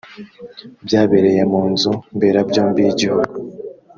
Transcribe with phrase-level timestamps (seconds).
[0.85, 3.37] byabereye mu nzu mberabyombi y’igihugu